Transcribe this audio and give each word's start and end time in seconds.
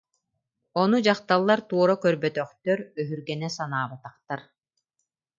Ону 0.81 0.97
дьахталлар 1.05 1.61
туора 1.69 1.95
көрбөтөхтөр, 2.03 2.79
өһүргэнэ 3.01 3.49
санаабатахтар 3.57 4.39